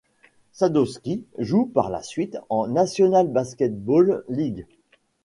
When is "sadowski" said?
0.53-1.25